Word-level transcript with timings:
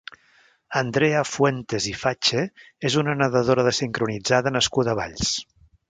Andrea 0.79 1.19
Fuentes 1.31 1.87
i 1.91 1.93
Fache 2.05 2.43
és 2.91 2.97
una 3.05 3.15
nadadora 3.21 3.67
de 3.71 3.75
sincronitzada 3.83 4.57
nascuda 4.59 4.97
a 4.97 5.01
Valls. 5.03 5.37